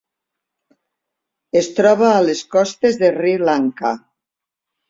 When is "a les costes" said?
2.13-3.01